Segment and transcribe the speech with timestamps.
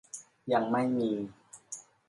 [0.53, 1.09] ยังไม่มี